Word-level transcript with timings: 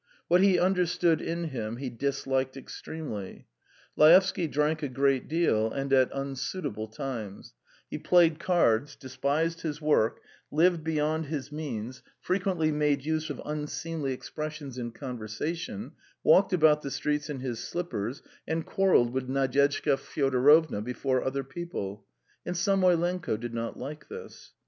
What 0.29 0.41
he 0.41 0.57
understood 0.57 1.21
in 1.21 1.49
him 1.49 1.77
he 1.77 1.91
disliked 1.91 2.57
extremely. 2.57 3.45
Laevsky 3.95 4.47
drank 4.47 4.81
a 4.81 4.87
great 4.89 5.27
deal 5.27 5.71
and 5.71 5.93
at 5.93 6.09
unsuitable 6.11 6.87
times; 6.87 7.53
he 7.87 7.99
played 7.99 8.39
cards, 8.39 8.95
despised 8.95 9.61
his 9.61 9.79
work, 9.79 10.19
lived 10.49 10.83
beyond 10.83 11.27
his 11.27 11.51
means, 11.51 12.01
frequently 12.19 12.71
made 12.71 13.05
use 13.05 13.29
of 13.29 13.43
unseemly 13.45 14.11
expressions 14.11 14.79
in 14.79 14.89
conversation, 14.91 15.91
walked 16.23 16.51
about 16.51 16.81
the 16.81 16.89
streets 16.89 17.29
in 17.29 17.41
his 17.41 17.59
slippers, 17.63 18.23
and 18.47 18.65
quarrelled 18.65 19.13
with 19.13 19.29
Nadyezhda 19.29 19.97
Fyodorovna 19.97 20.81
before 20.81 21.23
other 21.23 21.43
people 21.43 22.07
and 22.43 22.57
Samoylenko 22.57 23.37
did 23.37 23.53
not 23.53 23.77
like 23.77 24.07
this. 24.09 24.51